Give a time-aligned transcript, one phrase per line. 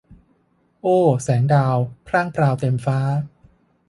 [0.81, 0.87] โอ
[1.23, 1.75] แสงดาว
[2.07, 2.99] พร่างพราวเต็มฟ้า